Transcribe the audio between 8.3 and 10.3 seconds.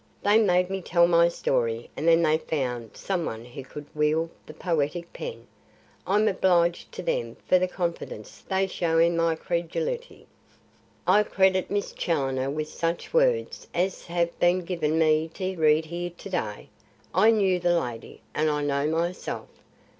they show in my credulity.